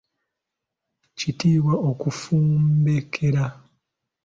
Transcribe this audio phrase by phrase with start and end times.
[1.17, 3.45] Kiyitibwa okufumbeekera.